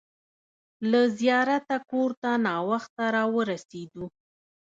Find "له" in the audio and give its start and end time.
0.89-1.01